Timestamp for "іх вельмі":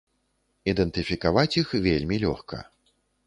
1.63-2.15